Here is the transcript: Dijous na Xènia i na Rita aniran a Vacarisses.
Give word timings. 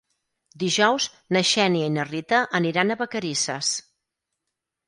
Dijous 0.63 1.05
na 1.37 1.43
Xènia 1.51 1.89
i 1.89 1.93
na 1.97 2.07
Rita 2.09 2.39
aniran 2.61 2.91
a 2.91 2.99
Vacarisses. 3.03 3.71